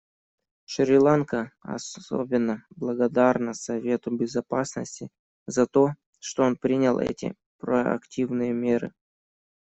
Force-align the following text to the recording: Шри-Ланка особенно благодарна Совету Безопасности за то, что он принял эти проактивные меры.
Шри-Ланка 0.65 1.51
особенно 1.61 2.65
благодарна 2.75 3.53
Совету 3.53 4.09
Безопасности 4.17 5.09
за 5.45 5.67
то, 5.67 5.91
что 6.19 6.41
он 6.41 6.55
принял 6.57 6.97
эти 6.97 7.35
проактивные 7.59 8.51
меры. 8.51 8.93